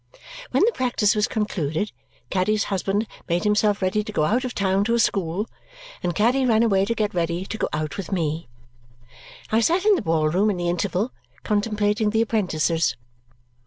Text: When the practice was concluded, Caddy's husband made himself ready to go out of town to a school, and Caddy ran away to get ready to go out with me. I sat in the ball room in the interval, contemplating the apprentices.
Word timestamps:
When 0.49 0.63
the 0.65 0.71
practice 0.71 1.13
was 1.15 1.27
concluded, 1.27 1.91
Caddy's 2.31 2.63
husband 2.73 3.05
made 3.29 3.43
himself 3.43 3.83
ready 3.83 4.03
to 4.03 4.11
go 4.11 4.23
out 4.25 4.43
of 4.43 4.55
town 4.55 4.83
to 4.85 4.95
a 4.95 4.99
school, 4.99 5.45
and 6.01 6.15
Caddy 6.15 6.43
ran 6.43 6.63
away 6.63 6.85
to 6.85 6.95
get 6.95 7.13
ready 7.13 7.45
to 7.45 7.57
go 7.59 7.69
out 7.71 7.97
with 7.97 8.11
me. 8.11 8.47
I 9.51 9.59
sat 9.59 9.85
in 9.85 9.93
the 9.93 10.01
ball 10.01 10.27
room 10.27 10.49
in 10.49 10.57
the 10.57 10.69
interval, 10.69 11.11
contemplating 11.43 12.09
the 12.09 12.23
apprentices. 12.23 12.95